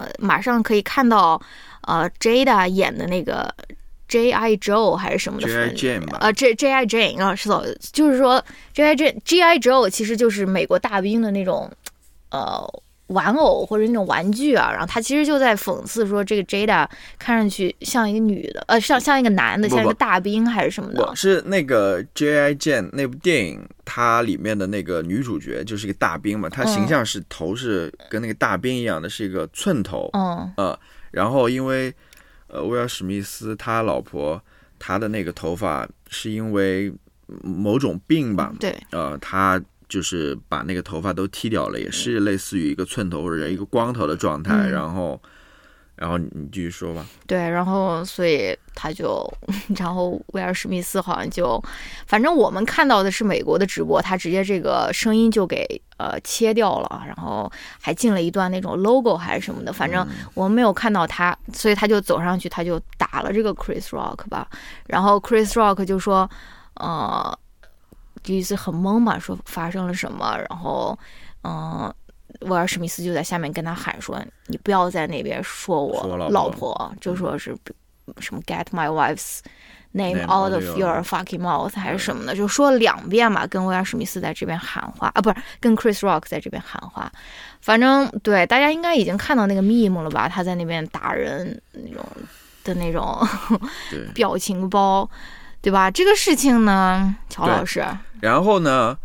[0.00, 1.40] 呃，马上可以看到
[1.82, 3.54] 呃 Jada 演的那个。
[4.06, 5.74] J I Joe 还是什么的 J.I.
[5.74, 11.68] Jane 吧呃，J J I Jane 啊，是的，就是说 J I Jane G I Joe 其实就是美国大兵的那种
[12.30, 12.62] 呃
[13.08, 16.88] 玩偶或者那种玩具啊，然后他其实就在讽刺说这个 Jada
[17.18, 21.14] 看上去像一个女的，呃，像像一个男的，像一个大兵还是什么的。
[21.14, 22.54] 是那个 J.I.
[22.54, 30.78] Jane 那部电影，它里面的那个女主角就是一个大兵嘛，她形象是头是跟那个大兵一样的，是一个寸头，嗯呃，
[31.10, 31.92] 然后因为
[32.46, 34.42] 呃威尔史密斯他老婆
[34.78, 36.92] 她的那个头发是因为
[37.42, 39.60] 某种病吧，对，呃，他
[39.94, 45.20] 就是把那个头发都剃掉了，也是类似于一个寸头或者一个光头的状态，嗯然后。
[45.96, 47.06] 然后你你继续说吧。
[47.24, 49.24] 对，然后所以他就，
[49.78, 51.62] 然后威尔史密斯好像就，
[52.08, 55.64] 反正我们看到的是美国的直播，他直接这个声音就给
[55.98, 57.48] 呃切掉了，然后
[57.80, 60.04] 还进了一段那种 logo 还是什么的，反正
[60.34, 64.48] 我们没有看到他，所以他就走上去，他就打了这个 Chris Rock 吧，
[64.88, 66.28] 然后 Chris Rock 就说，
[66.80, 67.38] 呃，
[68.24, 70.98] 第一次很懵嘛，说发生了什么，然后，
[71.42, 71.92] 嗯、
[72.40, 77.56] 威尔史密斯就在下面跟他喊说：“你不要在那边说我说老老婆婆，就说是
[78.18, 79.38] 什么 get my wife's
[79.92, 87.10] name out of your- fucking mouth 还是什么的，就说了两遍嘛，跟威尔史密斯在这边喊话啊，不是跟 Chris Rock 在这边喊话。
[87.60, 90.28] 反正对大家应该已经看到那个 meme 了吧？
[90.28, 92.04] 他在那边打人那种
[92.64, 93.26] 的那种，
[94.12, 95.08] 表情包，
[95.62, 95.90] 对吧？
[95.90, 97.82] 这个事情呢，乔老师，
[98.24, 98.96] 然后呢，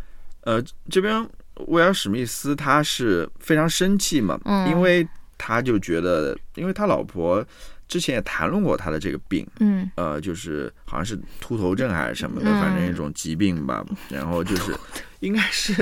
[0.45, 1.27] 呃，这边
[1.67, 5.05] 威尔史密斯他是非常生气嘛，嗯因为
[5.37, 7.45] 他就觉得，因为他老婆
[7.89, 13.83] 之前也谈论过他的这个病，嗯呃，就是好像是秃头症还是什么的，嗯反正一种疾病吧。
[14.07, 14.73] 然后就是
[15.19, 15.73] 应该是。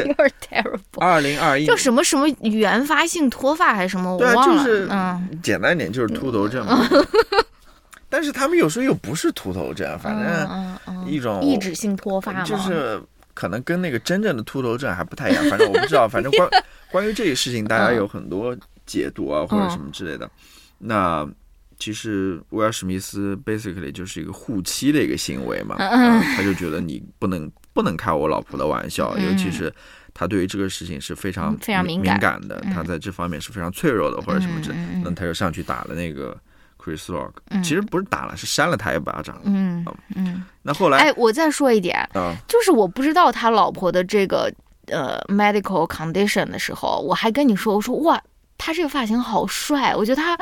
[0.97, 4.63] 二零二一就什么什么原发性脱发还是什么，我忘了。
[4.63, 6.79] 就是嗯，简单点就是秃头症嘛。
[8.09, 12.99] 但是他们有时候又不是秃头症，反正嗯嗯一种抑制性脱发嘛，就是
[13.37, 16.49] 可能跟那个真正的秃头症还不太一样，反正我不知道，反正关
[16.91, 20.27] 关于这个事情，大家有很多解读啊，或者什么之类的。
[20.79, 21.23] 那
[21.77, 29.23] 其实威尔史密斯 basically 就是一个护妻的一个行为嘛，他就觉得你不能不能开我老婆的玩笑，嗯。
[29.29, 29.71] 尤其是
[30.15, 34.83] 他对于这个事情是非常嗯非常敏敏感的，他在这方面是非常脆弱的，或者什么之类的。
[35.03, 36.35] 那他就上去打了那个
[36.87, 39.37] Chris Rock，、嗯其实不是打了，是扇了他一巴掌。
[39.43, 40.45] 嗯嗯。
[40.61, 44.49] 那后来哎，我再说一点，啊、就是我不知道他老婆的这个
[44.87, 48.21] 呃 medical condition 的时候，我还跟你说，我说哇，
[48.57, 50.37] 他这个发型好帅，我觉得他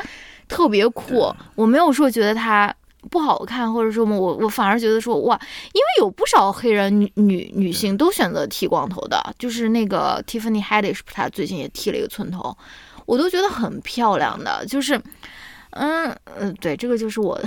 [0.46, 1.34] 特别酷。
[1.56, 2.72] 我没有说觉得他
[3.10, 5.36] 不好看，或者说我我反而觉得说哇，
[5.72, 12.56] 因为有不少黑人女女女性都选择剃光头的，就是那个 Tiffany Haddish，她最近也剃了一个寸头，
[13.04, 15.00] 我都觉得很漂亮的，就是。
[15.78, 17.40] 嗯呃，对，这个就是我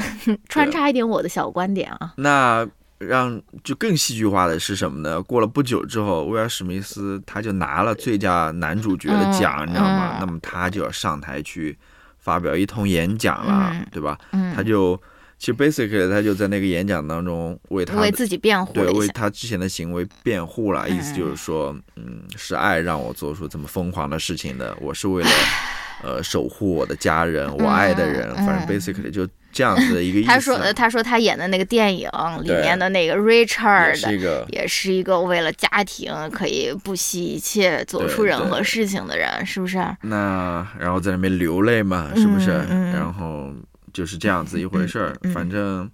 [0.47, 2.13] 穿插一点我的小观点啊。
[2.17, 5.21] 那让就更戏剧化的是什么呢？
[5.23, 10.17] 过了不久之后，威尔史密斯他就拿了最佳男主角的奖，嗯你知道吗？
[10.17, 11.77] 嗯那么他就要上台去
[12.17, 14.17] 发表一通演讲了，嗯对吧？
[14.31, 14.99] 嗯，他就
[15.37, 18.91] 其实 basically 他就在那个演讲当中为他为自己辩护对。
[18.91, 25.29] 为他之前的行为辩护了，嗯意思就是说，嗯，是爱让我做出这么疯狂的事情的，我是为了。
[26.03, 30.27] 呃，守护我的家人，我爱的人，嗯反正 basically 就这样子的一个意思。
[30.27, 32.09] 他说，呃他说他演的那个电影
[32.43, 39.77] 里面的那个 Richard 一个也是一个为了家庭可以不惜一切做出任何事情的人，是不是？
[40.03, 42.51] 那然后在那边流泪嘛，是不是？
[42.69, 43.51] 嗯嗯然后
[43.91, 45.17] 就是这样子一回事儿。
[45.33, 45.89] 反正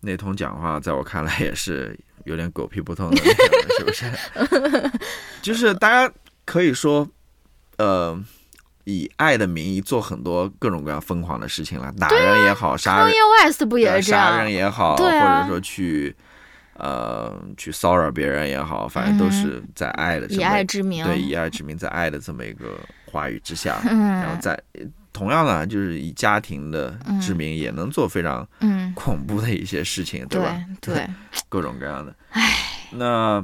[0.00, 3.16] 那通讲话，在我看来也是有点狗屁不通的，
[3.76, 4.90] 是不是？
[5.42, 6.12] 就是大家
[6.44, 7.08] 可以说，
[7.78, 8.16] 呃，
[8.86, 14.50] 以爱的名义做很多各种各样疯狂的事情了，打人也好，杀人 Kanye West 不也是这杀人？
[14.50, 15.04] 也好，啊或
[15.42, 16.16] 者说去。
[16.78, 22.78] 呃，去骚扰别人也好，反正都是在爱的这以么爱之名，对以爱之名，在爱的这么一个
[23.10, 24.62] 话语之下， 嗯然后在
[25.10, 30.54] 同样呢，就是以家庭的之名，也能做非常嗯，恐怖的一些事情，对吧？
[30.82, 31.08] 对，
[31.48, 32.14] 各种各样的。
[32.32, 32.42] 唉
[32.90, 33.42] 那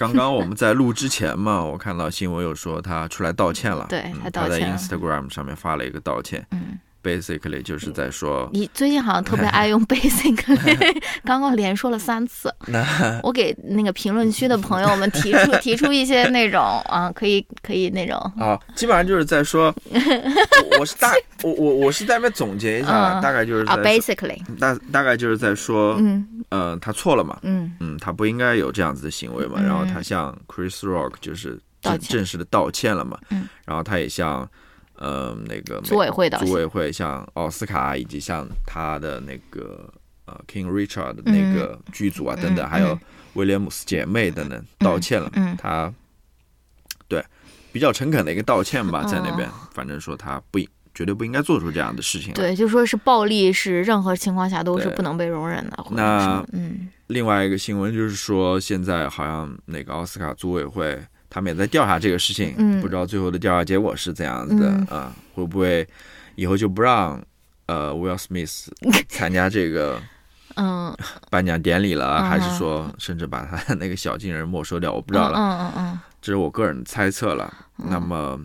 [0.00, 6.46] 刚刚我们在录之前嘛，我看到新闻有说他出来道歉了，对嗯他道歉了他在 Instagram 上面发了一个道歉。
[6.52, 12.54] 嗯 basically 就是在说，你最近好像特别爱用 basically， 刚刚连说了三次。
[13.22, 21.10] 我给那个评论区的朋友们提出 提出一些那种啊，可以可以那种啊，基本上就是在说， 我我是大
[21.42, 27.72] 我我我是在那边总结一下，嗯大概就是啊，basically，大大概就是在说，嗯呃，他错了嘛，嗯。
[27.80, 29.64] 嗯，他不应该有这样子的行为嘛，嗯。
[29.64, 33.48] 然后他向 Chris Rock 就是正正式的道歉了嘛，嗯。
[33.64, 34.48] 然后他也向
[34.96, 39.90] 呃那个组委会的组委会向奥斯卡以及向他的那个
[40.26, 42.98] 呃 King Richard 的那个剧组啊、等等，嗯还有
[43.34, 45.56] 威廉姆斯姐妹等等道歉了，嗯。
[45.56, 45.92] 他
[47.08, 47.24] 对
[47.72, 49.52] 比较诚恳的一个道歉吧，在那边，哦。
[49.72, 52.32] 反正说他不应绝对不应该做出这样的事情。
[52.34, 56.88] 对，就说是暴力是任何情况下都是不能被容忍的，那嗯。
[57.08, 60.96] 另外一个新闻就是说，现在好像那个奥斯卡组委会
[61.28, 62.80] 他们也在调查这个事情，嗯。
[62.80, 64.86] 不知道最后的调查结果是怎样子的嗯。
[64.86, 65.86] 啊、会不会
[66.36, 67.20] 以后就不让
[67.66, 68.68] 呃 Will Smith
[69.08, 70.00] 参加这个
[70.56, 70.96] 嗯，
[71.30, 72.24] 颁奖典礼了，嗯。
[72.28, 74.92] 还是说甚至把他 那个小金人没收掉？
[74.92, 77.52] 我不不知道了，嗯嗯嗯这是我个人猜测了。
[77.78, 77.86] 嗯。
[77.90, 78.38] 那么，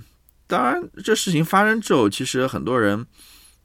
[0.48, 3.06] 当然，这事情发生之后，其实很多人，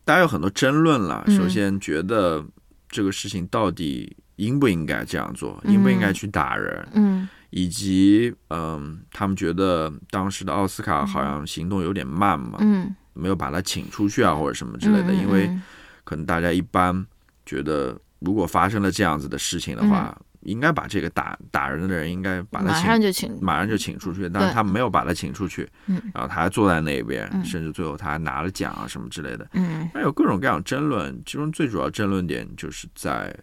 [0.04, 1.22] 大家有很多争论了。
[1.26, 2.44] 嗯首先，觉得
[2.88, 15.12] 这个事情到底应不应该这样做，嗯应不应该去打人，嗯以及，嗯，他们觉得当时的奥斯卡好像行动有点慢嘛，嗯没有把他请出去啊，或者什么之类的。
[15.12, 15.62] 嗯因为嗯
[16.04, 17.06] 可能大家一般
[17.44, 26.00] 觉得，如果发生了这样子的事情的话，应该把这个打打人的人应该把他请上就请马上就请出去，但是他没有把他请出去，嗯。
[26.14, 27.44] 然后他还坐在那边，嗯。
[27.44, 29.88] 甚至最后他还拿了奖啊什么之类的，嗯。
[29.92, 33.34] 那有各种各样的争论，其中最主要争论点就是在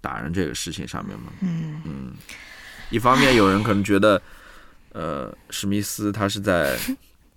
[0.00, 1.32] 打人这个事情上面嘛。
[1.40, 1.80] 嗯。
[1.86, 2.12] 嗯，
[2.90, 4.20] 一方面有人可能觉得，
[4.92, 6.76] 呃，史密斯他是在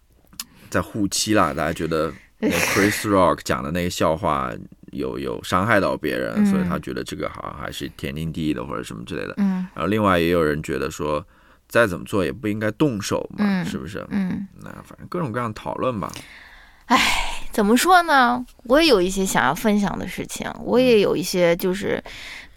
[0.69, 4.51] 在护妻啦，大家觉得那 Chris Rock 讲的那个笑话
[4.95, 9.33] 有有伤害到别人，嗯所以他觉得这个好像还是天经地义的或者什么之类的。
[9.37, 11.25] 嗯然后另外也有人觉得说，
[11.67, 14.05] 再怎么做也不应该动手嘛，嗯是不是？
[14.09, 16.11] 嗯，那反正各种各样讨论吧。
[17.51, 18.45] 怎么说呢？
[18.63, 22.03] 我也有一些想要分享的事情，我也有一些就是。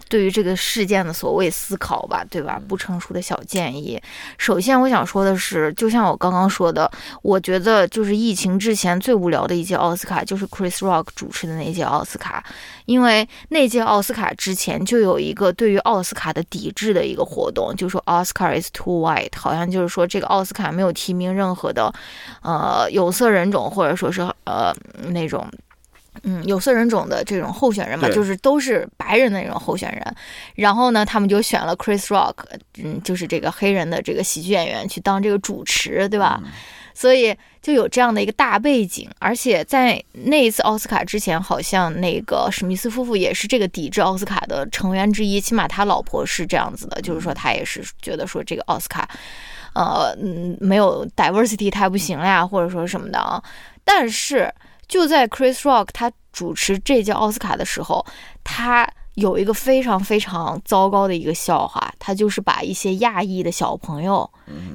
[0.09, 2.61] 对于这个事件的所谓思考吧，对吧？
[2.67, 4.01] 不成熟的小建议。
[4.37, 6.91] 首先，我想说的是，就像我刚刚说的，
[7.23, 12.45] 我觉得就是疫情之前最无聊的一届奥斯卡，就是 Chris Rock 主持的那届奥斯卡，
[12.87, 21.93] 因为那届奥斯卡之前就有一个对于奥斯卡的抵制的一个活动，就说 Oscar is too white，好像就是说这个奥斯卡没有提名任何的
[22.43, 24.75] 呃有色人种或者说是呃
[25.11, 25.47] 那种。
[26.23, 30.15] 嗯，有色人种的这种候选人嘛，就是都是白人的那种候选人。
[30.55, 32.35] 然后呢，他们就选了 Chris Rock，
[32.83, 36.41] 嗯，就是这个黑人的这个喜剧演员去当这个主持，对吧？
[36.95, 39.09] 所以就有这样的一个大背景。
[39.21, 49.09] 而且在那一次奥斯卡之前，好像那个史密斯夫妇也是这个抵制奥斯卡的成员之一，起码他老婆是这样子的，就是说他也是觉得说这个奥斯卡，
[49.75, 53.41] 呃，嗯，没有 diversity 太不行了呀，或者说什么的啊。
[53.85, 54.53] 但是
[54.89, 58.05] 就在 Chris Rock 他主持这届奥斯卡的时候，
[58.43, 64.29] 他有一个非常非常糟糕的一个笑话，他就是把一些亚裔的小朋友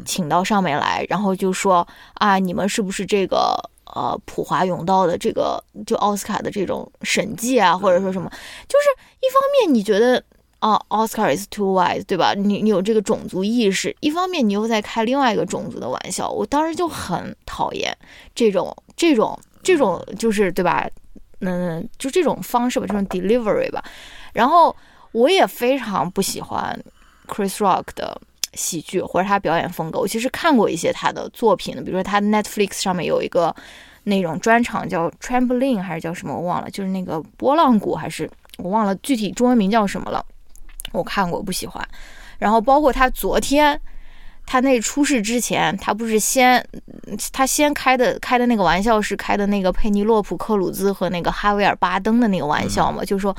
[0.05, 3.57] 请到上面来，然后就说啊，你们是不是这个
[3.93, 8.85] 呃普华永道的这个就奥斯卡的这种审计啊，或者说什么，就是
[9.19, 10.23] 一方面你觉得。
[10.63, 12.33] 啊，Oscar is too white，对吧？
[12.33, 17.93] 你你有这个种族意识，一方面你又在开另外一个种族的玩笑，我当时就很讨厌
[18.33, 20.87] 这种这种这种，就是对吧？
[21.39, 23.83] 嗯，就这种方式吧，这种 delivery 吧。
[24.33, 24.75] 然后
[25.11, 26.77] 我也非常不喜欢
[27.27, 28.19] Chris Rock 的
[28.53, 29.99] 喜剧或者他表演风格。
[29.99, 33.53] 我其实看过一些他的作品的，比如说他 Netflix 上面有一个
[34.03, 40.25] 那种专场叫 Trampoline 还是叫什么我忘了，就是那个波浪鼓还是我忘了具体中文名叫什么了。
[40.91, 41.85] 我看过，不喜欢。
[42.37, 43.79] 然后包括他昨天，
[44.45, 46.65] 他那出事之前，他不是先
[47.31, 53.35] 他先开的开的那个玩笑是开的那个佩尼洛普克鲁兹和那个哈维尔巴登的那个玩笑嘛，就说。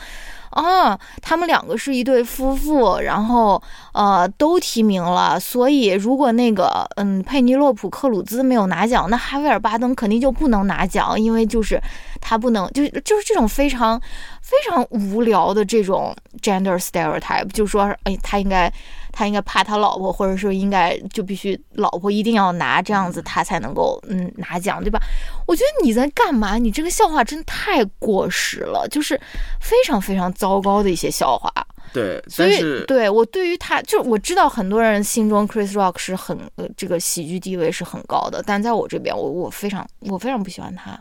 [0.55, 3.61] 啊，他们两个是一对夫妇，然后
[3.93, 11.83] 呃都提名了，所以如果那个嗯佩尼洛普克鲁兹没有拿奖，那哈维尔巴登肯定就不能拿奖，因为就是
[12.21, 14.01] 他不能，就就是这种非常
[14.43, 18.73] 非常无聊的这种 gender stereotype，就说哎他应该
[19.15, 24.99] 他应该怕他老婆，或者说应该就必须老婆一定要拿，这样子他才能够嗯拿奖，对吧？
[25.47, 26.59] 我觉得你在干嘛？
[26.59, 29.17] 你这个笑话真的太过时了，就是
[29.61, 31.49] 非常非常糟糕的一些笑话。
[31.93, 40.99] 对，所以对我对于他，就我知道很多人心中 Chris Rock 是很呃这个喜剧地位是很高的，但在我这边，我我非常我非常不喜欢他，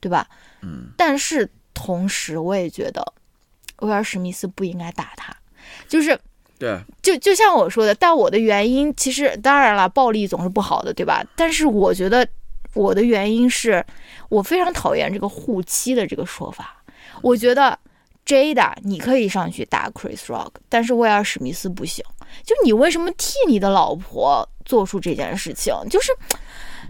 [0.00, 0.26] 对吧？
[0.62, 3.04] 嗯，但是同时我也觉得
[3.80, 5.36] 威尔史密斯不应该打他，
[5.88, 6.18] 就是
[6.60, 11.24] 对，就就像我说的，但我的原因其实当然了，暴力总是不好的，对吧？
[11.34, 12.28] 但是我觉得
[12.74, 13.82] 我的原因是
[14.28, 16.84] 我非常讨厌这个护妻的这个说法。
[17.22, 17.78] 我觉得
[18.26, 22.04] Jada 你可以上去打 Chris Rock，但是威尔史密斯不行。
[22.44, 25.74] 就你为什么替你的老婆做出这件事情？
[25.88, 26.12] 就是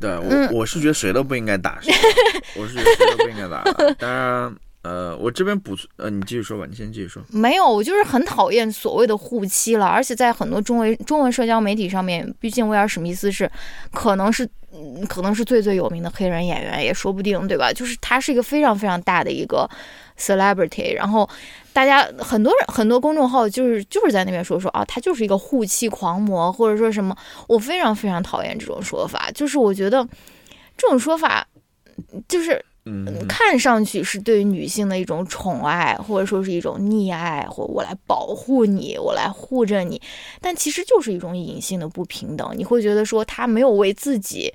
[0.00, 1.92] 对我、嗯我是觉得谁都不应该打谁，
[2.56, 3.62] 我是觉得谁都不应该打。
[3.94, 7.22] 当然，呃，我这边补，呃，你继续说吧，你先继续说。
[7.28, 13.50] 没有，我就是很讨厌所谓的护妻了，而且在很多中文中文社交媒体上面，毕竟威尔史密斯是
[13.92, 14.48] 可能是
[15.06, 17.70] 可能是最最有名的黑人演员，也说不定，对吧？
[17.72, 19.68] 就是他是一个非常非常大的一个
[20.18, 21.28] celebrity，然后
[21.74, 27.14] 大家很多人很多公众号就是就是在那边说说啊，他就是一个护妻狂魔，或者说什么，
[27.46, 30.08] 我非常非常讨厌这种说法，就是我觉得
[30.78, 31.46] 这种说法
[32.26, 40.00] 就是嗯，看上去是对于女性的一种宠爱，或者说是一种溺爱，或我来保护你，我来护着你，
[40.40, 42.52] 但其实就是一种隐性的不平等。
[42.56, 44.52] 你会觉得说他没有为自己，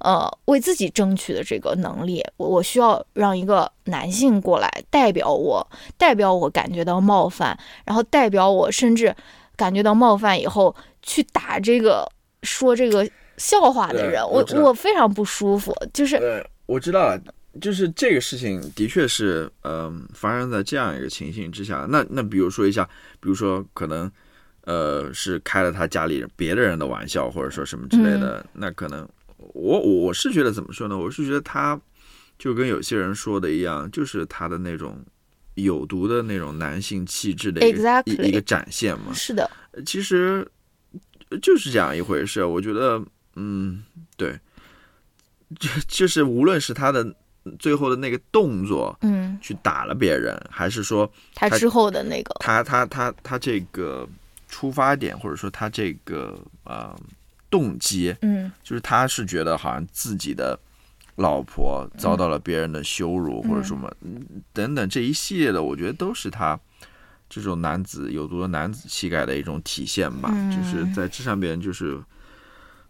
[0.00, 5.66] 呃，为自己争取的这个能力，我我需要让一个男性过来代表我，
[5.96, 9.14] 代表我感觉到冒犯，然后代表我甚至
[9.56, 12.10] 感觉到冒犯以后去打这个
[12.42, 17.20] 说这个笑话的人，我我我非常不舒服，就是，我知道了，
[17.60, 21.86] 就是这个事情的确是，嗯、发生在这样一个情形之下。
[21.90, 22.84] 那那比如说一下，
[23.18, 24.10] 比如说可能，
[24.62, 30.96] 呃，是开了他家里人别的人的玩笑，或者说什么之类的，那可能我我我是觉得怎么说呢？
[30.96, 31.80] 我是觉得他
[32.38, 35.04] 就跟有些人说的一样，就是他的那种
[35.54, 39.12] 有毒的那种男性气质的一个一个展现嘛。
[39.12, 39.50] 是的，
[39.84, 40.46] 其实
[41.42, 42.44] 就是这样一回事。
[42.44, 43.02] 我觉得，
[43.34, 43.82] 嗯，
[44.16, 44.38] 对，
[45.58, 47.14] 就 就是无论是他的
[47.58, 54.08] 最后的那个动作嗯，去打了别人，还是说他他之后的那个，他他他他这个
[54.48, 56.94] 出发点，或者说他这个呃
[57.50, 58.50] 动机，嗯。
[58.62, 60.58] 就是他是觉得好像自己的
[61.16, 66.58] 老婆遭到了别人的羞辱，或者什么、嗯等等这一系列的，我觉得都是他
[67.28, 70.30] 这种男子有毒的男子气概的一种体现吧。
[70.32, 70.50] 嗯。
[70.50, 72.00] 就是在这上边就是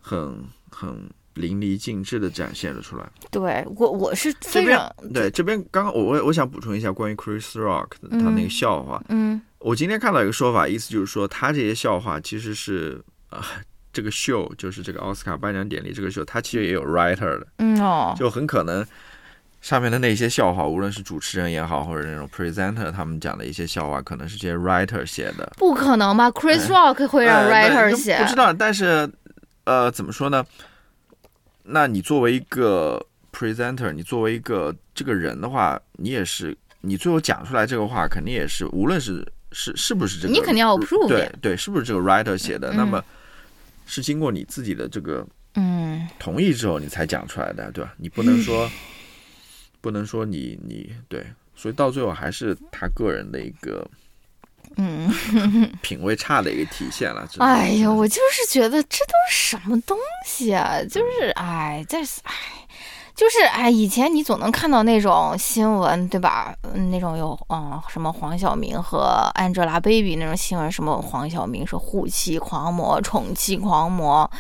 [0.01, 3.05] 很很淋漓尽致的展现了出来。
[3.31, 13.45] 对我我是这边非常对这边刚刚我我我想补充一下关于 Chris Rock 的他那个笑话，嗯我今天看到一个说法，意思就是说他这些笑话其实是啊、
[13.93, 18.85] 这个秀就是这个奥斯卡颁奖典礼这个秀，他其实也有 writer 的，嗯哦，就很可能
[19.61, 25.53] 上面的那些笑话，无论是主持人也好，或者那种 presenter 他们讲的一些笑话，可能是这些 writer 写的。
[25.59, 29.09] 不可能吧？Chris Rock 会让 writer 就写不，知道，但是
[29.65, 30.45] 呃，怎么说呢？
[31.63, 42.73] 那你作为一个 presenter，你作为一个这个人的话，你也是，你最后讲出来这个话，肯定也是，无论是是是不是这个，你肯定要 approve 对对，是不是这个 writer 写的？
[42.73, 43.05] 嗯那么
[43.87, 47.93] 是经过你自己的这个嗯同意之后，你才讲出来的，对吧？
[47.99, 48.71] 你不能说，
[49.81, 53.89] 不能说你你对，所以到最后还是他个人的一个
[54.77, 55.13] 嗯，
[55.83, 57.29] 品味差的一个体现了。
[57.39, 59.97] 哎呀，我就是觉得这都是什么东
[60.27, 60.81] 西啊？
[60.83, 62.35] 就是哎，这是哎。
[63.17, 66.55] 就是哎，以前你总能看到那种新闻，对吧？
[66.73, 74.31] 嗯，那种有嗯什么黄晓明和 Angelababy 那种新闻，什么黄晓明是护妻狂魔、宠妻狂魔，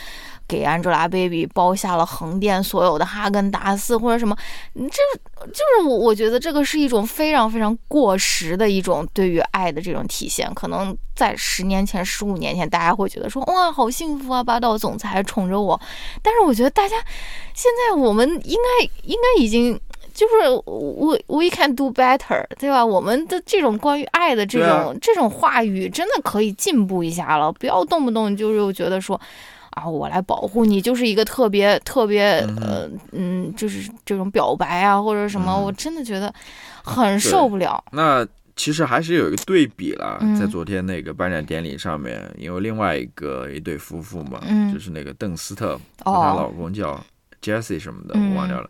[0.50, 4.36] 给 Angelababy 包下了横店所有的哈根达斯或者什么，
[4.74, 10.52] 嗯这就是我我觉得这个是一种非常非常过时的一种对于爱的这种体现。
[10.52, 15.80] 可能在十年前、十五年前，大家会觉得说哇好幸福啊，霸道总裁宠着我。
[16.20, 16.96] 但是我觉得大家
[17.54, 19.80] 现在我们应该 应该已经。
[20.12, 22.84] 就是我 we can do better，对吧？
[22.84, 27.50] 我们的这种关于爱的这种、这种话语，真的可以进步一下了。
[27.52, 29.18] 不要动不动就是觉得说，
[29.80, 36.32] 啊，我来保护你，就是一个特别特别嗯呃嗯，就是这种表白啊或者什么，嗯我真的觉得
[36.84, 37.82] 很受不了。
[37.92, 38.26] 那
[38.56, 47.02] 其实还是有一个对比啦，嗯在昨天那个颁奖典礼上面，因为另外一个一对夫妇嘛，嗯就是那个邓斯特和她老哦，公叫
[47.40, 48.68] Jesse 什么的，嗯我忘掉了。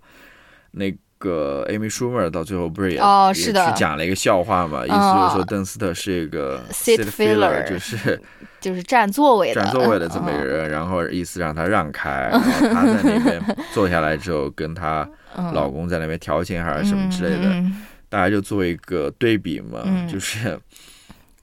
[0.71, 0.85] 那
[1.21, 3.65] 个 Amy Schumer 到最后不是也也哦是的。
[3.67, 8.21] 去讲了一个笑话嘛，意思就是说邓斯特是一个 Seat filler 就是
[8.61, 10.47] 就是占座位的，占座位的这么一个嗯。
[10.47, 15.53] 人，然后意思让他让开，然后他在那边 坐下来之后，跟她嗯。
[15.55, 17.63] 老公在那边调情还是什么之类的，
[18.09, 20.09] 大家就做一个对比嘛，嗯。
[20.09, 20.59] 就是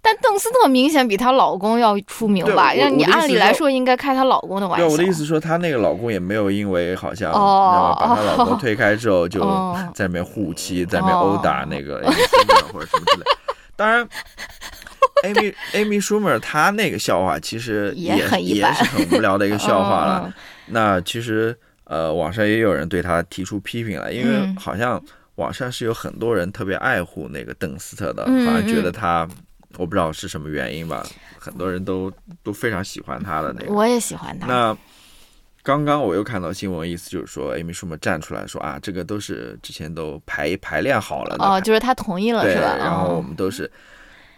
[0.07, 2.73] 但邓斯特明显比她老公要出名吧？
[2.73, 4.93] 让你按理来说应该开她老公的玩笑对，笑。
[4.93, 13.25] 我的意思说，她那个老公也没有因为好像，把她老公推开之后，就哦在那边护妻，在那边殴打那个 Amy Schumer 或者什么之类。
[13.75, 14.07] 当然，
[15.25, 20.23] Amy Amy Schumer 她那个笑话其实也也也很一般是很无聊的一个笑话了。
[20.25, 20.33] 嗯
[20.69, 21.53] 那其实
[21.83, 25.01] 呃，网上也有人对她提出批评了，因为嗯好像
[25.35, 29.27] 网上是有很多人特别爱护那个邓斯特的，嗯好像觉得嗯他，
[29.77, 31.05] 我不知道是什么原因吧，
[31.39, 32.11] 很多人都
[32.43, 33.71] 都非常喜欢他的那个。
[33.71, 34.47] 我也喜欢他。
[34.47, 34.77] 那
[35.63, 42.75] 刚刚我又看到新闻，意思就是说，Amy Schumer 站出来说啊，这个都是之前都排排练好了的，哦，就是他同意了对，是吧？
[42.77, 43.69] 然后我哦们都是。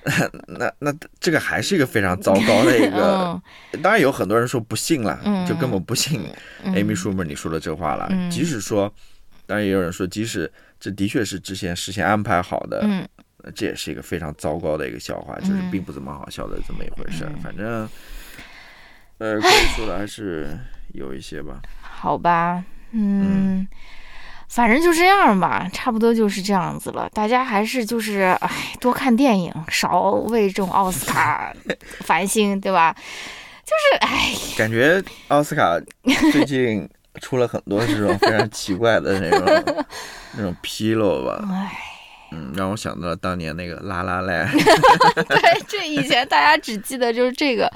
[0.48, 3.40] 那那这个还是一个非常糟糕的一个，
[3.84, 6.24] 当然有很多人说不信了，嗯就根本不信
[6.64, 8.08] 嗯 Amy Schumer 你说的这话了。
[8.10, 8.92] 嗯即使说，
[9.46, 13.24] 当然也有人说，即使这的确是之前事先安排好的，嗯呃
[13.56, 17.32] 这也是一个非常糟糕的一个笑话，就是嗯并不怎么好笑的这么一回事儿。
[17.34, 17.90] 嗯反正，
[19.18, 20.58] 呃，可以说的还是
[20.94, 21.62] 有一些吧。
[21.82, 23.68] 好吧，嗯，
[24.48, 27.10] 反正就这样吧，差不多就是这样子了。
[27.14, 31.54] 大家还是就是，哎，多看电影，少为这种奥斯卡
[32.02, 32.96] 烦心，对吧？
[33.66, 35.80] 就是，哎，感觉奥斯卡
[36.32, 36.90] 最近
[37.22, 39.86] 出了很多这种非常奇怪的那种
[40.34, 41.78] 那种纰漏吧，哎，
[42.32, 44.50] 嗯，让我想到了当年那个拉拉赖。
[45.28, 47.72] 对，这以前大家只记得就是这个。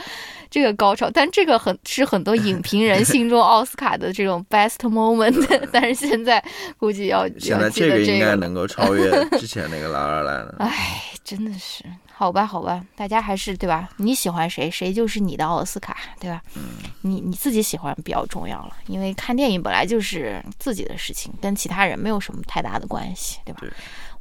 [0.50, 5.34] 这个高潮，但这个很是很多影评人心中奥斯卡的这种 best moment，
[5.74, 6.40] 但是现在
[6.78, 10.56] 估计要现在这个应该能够超越之前那个拉拉烂了。
[10.60, 11.84] 哎，真的是，
[12.14, 13.90] 好吧，好吧，大家还是对吧？
[13.98, 16.40] 你喜欢谁，谁就是你的奥斯卡，对吧？
[16.56, 16.62] 嗯
[17.02, 23.58] 你你自己喜欢比较重要了，因为看电影本来就是自己的事情，跟其他人没有什么太大的关系，对吧？
[23.62, 23.72] 对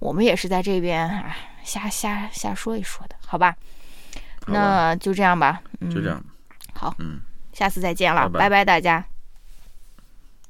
[0.02, 3.54] 我们也是在这边啊瞎瞎瞎说一说的，好吧？
[4.44, 6.22] 好吧那就这样吧，嗯，就这样，
[6.74, 7.20] 好，嗯。
[7.52, 9.04] 下次再见了，拜拜拜拜大家。